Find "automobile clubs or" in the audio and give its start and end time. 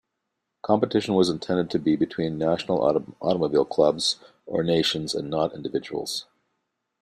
3.21-4.63